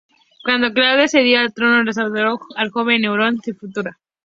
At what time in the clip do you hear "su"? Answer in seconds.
3.39-3.53